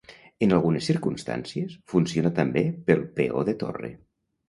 En 0.45 0.55
algunes 0.55 0.87
circumstàncies, 0.91 1.77
funciona 1.95 2.35
també 2.43 2.67
pel 2.91 3.07
peó 3.21 3.49
de 3.53 3.61
torre. 3.65 3.97